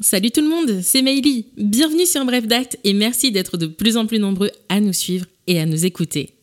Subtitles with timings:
[0.00, 1.46] Salut tout le monde, c'est Meili.
[1.56, 5.26] Bienvenue sur bref d'acte et merci d'être de plus en plus nombreux à nous suivre
[5.46, 6.34] et à nous écouter.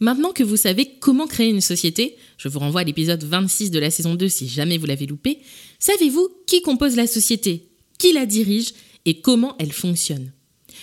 [0.00, 3.78] Maintenant que vous savez comment créer une société, je vous renvoie à l'épisode 26 de
[3.78, 5.38] la saison 2 si jamais vous l'avez loupé,
[5.78, 8.72] savez-vous qui compose la société, qui la dirige
[9.04, 10.32] et comment elle fonctionne?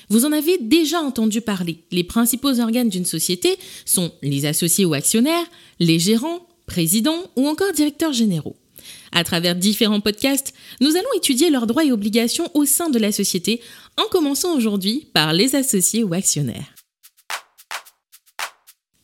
[0.07, 1.83] Vous en avez déjà entendu parler.
[1.91, 5.45] Les principaux organes d'une société sont les associés ou actionnaires,
[5.79, 8.55] les gérants, présidents ou encore directeurs généraux.
[9.11, 13.11] À travers différents podcasts, nous allons étudier leurs droits et obligations au sein de la
[13.11, 13.61] société,
[13.97, 16.75] en commençant aujourd'hui par les associés ou actionnaires.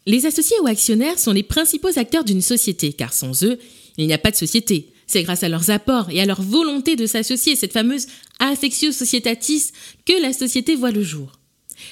[0.05, 3.59] Les associés ou actionnaires sont les principaux acteurs d'une société, car sans eux,
[3.97, 4.93] il n'y a pas de société.
[5.05, 8.07] C'est grâce à leurs apports et à leur volonté de s'associer, cette fameuse
[8.39, 9.71] affectio societatis,
[10.05, 11.33] que la société voit le jour.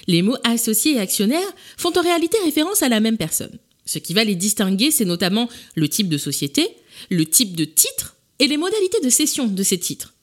[0.08, 3.60] Les mots associés et actionnaires font en réalité référence à la même personne.
[3.90, 6.70] Ce qui va les distinguer, c'est notamment le type de société,
[7.10, 10.14] le type de titre et les modalités de cession de ces titres.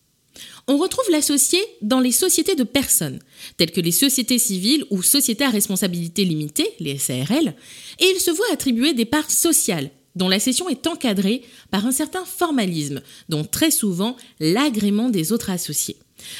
[0.68, 3.18] On retrouve l'associé dans les sociétés de personnes,
[3.56, 7.56] telles que les sociétés civiles ou sociétés à responsabilité limitée, les SARL,
[7.98, 11.92] et il se voit attribuer des parts sociales, dont la cession est encadrée par un
[11.92, 15.96] certain formalisme, dont très souvent l'agrément des autres associés.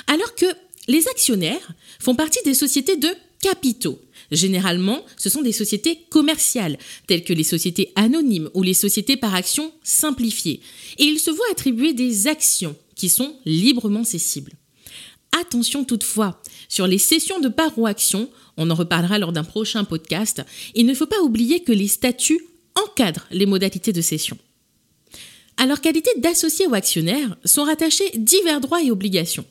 [0.06, 0.46] Alors que
[0.86, 4.00] les actionnaires font partie des sociétés de capitaux.
[4.30, 9.34] Généralement, ce sont des sociétés commerciales, telles que les sociétés anonymes ou les sociétés par
[9.34, 10.60] action simplifiées,
[10.98, 14.52] et ils se voient attribuer des actions qui sont librement cessibles.
[15.40, 19.84] Attention toutefois, sur les cessions de parts ou actions, on en reparlera lors d'un prochain
[19.84, 20.42] podcast,
[20.74, 22.40] il ne faut pas oublier que les statuts
[22.74, 24.38] encadrent les modalités de cession.
[25.58, 29.46] À leur qualité d'associés ou actionnaires sont rattachés divers droits et obligations.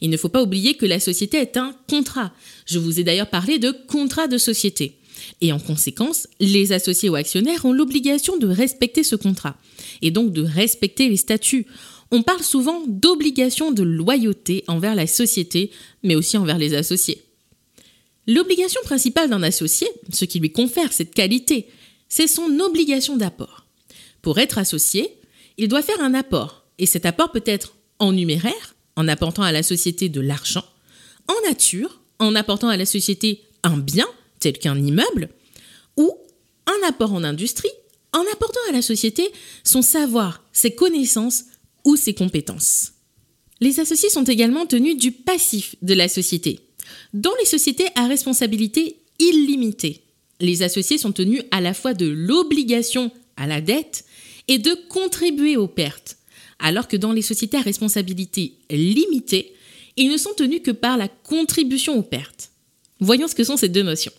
[0.00, 2.32] Il ne faut pas oublier que la société est un contrat.
[2.66, 4.98] Je vous ai d'ailleurs parlé de contrat de société.
[5.40, 9.56] Et en conséquence, les associés ou actionnaires ont l'obligation de respecter ce contrat,
[10.02, 11.66] et donc de respecter les statuts.
[12.10, 15.70] On parle souvent d'obligation de loyauté envers la société,
[16.02, 17.22] mais aussi envers les associés.
[18.26, 21.66] L'obligation principale d'un associé, ce qui lui confère cette qualité,
[22.08, 23.66] c'est son obligation d'apport.
[24.22, 25.08] Pour être associé,
[25.58, 29.52] il doit faire un apport, et cet apport peut être en numéraire, en apportant à
[29.52, 30.64] la société de l'argent,
[31.28, 34.06] en nature, en apportant à la société un bien,
[34.40, 35.28] tel qu'un immeuble,
[35.96, 36.16] ou
[36.66, 37.70] un apport en industrie,
[38.12, 39.30] en apportant à la société
[39.64, 41.44] son savoir, ses connaissances,
[41.86, 42.92] ou ses compétences.
[43.60, 46.60] Les associés sont également tenus du passif de la société.
[47.14, 50.02] Dans les sociétés à responsabilité illimitée,
[50.40, 54.04] les associés sont tenus à la fois de l'obligation à la dette
[54.48, 56.18] et de contribuer aux pertes,
[56.58, 59.54] alors que dans les sociétés à responsabilité limitée,
[59.96, 62.50] ils ne sont tenus que par la contribution aux pertes.
[63.00, 64.12] Voyons ce que sont ces deux notions.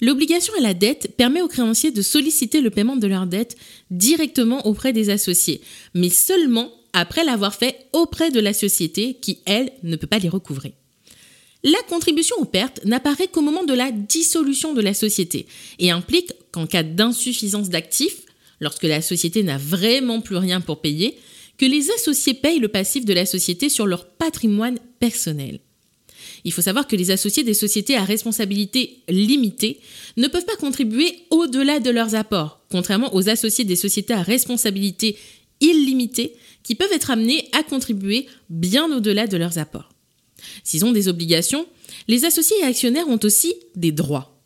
[0.00, 3.56] L'obligation à la dette permet aux créanciers de solliciter le paiement de leur dette
[3.90, 5.60] directement auprès des associés,
[5.94, 10.28] mais seulement après l'avoir fait auprès de la société qui, elle, ne peut pas les
[10.28, 10.74] recouvrer.
[11.64, 15.46] La contribution aux pertes n'apparaît qu'au moment de la dissolution de la société
[15.80, 18.22] et implique qu'en cas d'insuffisance d'actifs,
[18.60, 21.18] lorsque la société n'a vraiment plus rien pour payer,
[21.58, 25.60] que les associés payent le passif de la société sur leur patrimoine personnel.
[26.44, 29.80] Il faut savoir que les associés des sociétés à responsabilité limitée
[30.16, 35.16] ne peuvent pas contribuer au-delà de leurs apports, contrairement aux associés des sociétés à responsabilité
[35.60, 39.90] illimitée qui peuvent être amenés à contribuer bien au-delà de leurs apports.
[40.62, 41.66] S'ils ont des obligations,
[42.06, 44.37] les associés et actionnaires ont aussi des droits.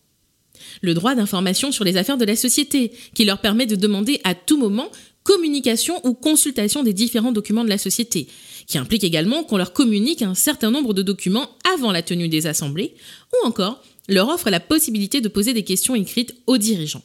[0.81, 4.35] Le droit d'information sur les affaires de la société, qui leur permet de demander à
[4.35, 4.91] tout moment
[5.23, 8.27] communication ou consultation des différents documents de la société,
[8.67, 12.47] qui implique également qu'on leur communique un certain nombre de documents avant la tenue des
[12.47, 12.95] assemblées,
[13.33, 17.03] ou encore leur offre la possibilité de poser des questions écrites aux dirigeants.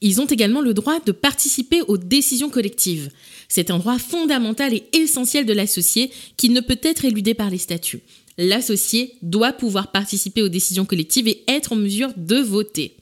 [0.00, 3.10] Ils ont également le droit de participer aux décisions collectives.
[3.48, 7.58] C'est un droit fondamental et essentiel de l'associé qui ne peut être éludé par les
[7.58, 8.00] statuts.
[8.38, 12.96] L'associé doit pouvoir participer aux décisions collectives et être en mesure de voter.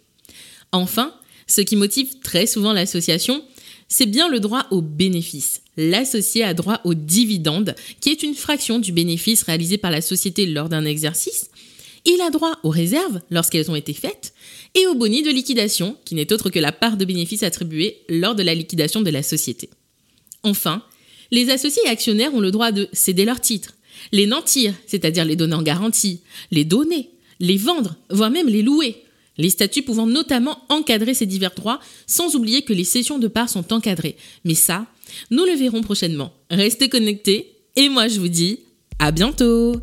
[0.73, 1.15] Enfin,
[1.47, 3.43] ce qui motive très souvent l'association,
[3.88, 5.62] c'est bien le droit au bénéfice.
[5.77, 10.47] L'associé a droit au dividende, qui est une fraction du bénéfice réalisé par la société
[10.47, 11.50] lors d'un exercice.
[12.05, 14.33] Il a droit aux réserves lorsqu'elles ont été faites
[14.75, 18.35] et au boni de liquidation, qui n'est autre que la part de bénéfice attribuée lors
[18.35, 19.69] de la liquidation de la société.
[20.43, 20.83] Enfin,
[21.31, 23.75] les associés et actionnaires ont le droit de céder leurs titres,
[24.12, 26.20] les nantir, c'est-à-dire les donner en garantie,
[26.50, 29.05] les donner, les vendre, voire même les louer.
[29.38, 33.49] Les statuts pouvant notamment encadrer ces divers droits, sans oublier que les cessions de parts
[33.49, 34.17] sont encadrées.
[34.44, 34.87] Mais ça,
[35.31, 36.32] nous le verrons prochainement.
[36.50, 38.61] Restez connectés, et moi je vous dis
[38.99, 39.81] à bientôt